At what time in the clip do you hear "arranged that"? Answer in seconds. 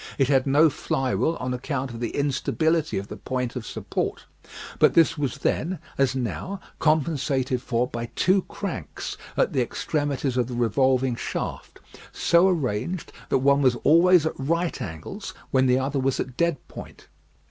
12.49-13.37